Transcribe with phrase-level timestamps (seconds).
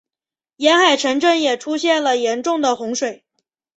[0.55, 3.23] 沿海城镇也出现了严重的洪水。